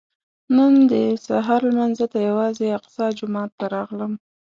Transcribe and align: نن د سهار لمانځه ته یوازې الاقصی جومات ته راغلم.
نن 0.55 0.73
د 0.91 0.93
سهار 1.27 1.61
لمانځه 1.69 2.05
ته 2.13 2.17
یوازې 2.29 2.65
الاقصی 2.67 3.07
جومات 3.19 3.51
ته 3.59 3.65
راغلم. 3.75 4.13